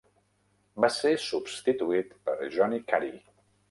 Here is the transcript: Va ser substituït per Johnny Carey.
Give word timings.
Va 0.85 0.89
ser 0.95 1.13
substituït 1.27 2.19
per 2.27 2.39
Johnny 2.59 2.85
Carey. 2.93 3.19